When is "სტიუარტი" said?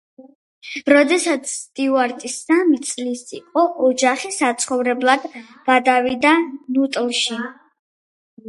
1.57-2.31